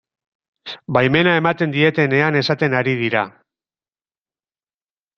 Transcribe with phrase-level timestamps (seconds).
[0.97, 3.25] Baimena ematen dietenean esaten ari dira.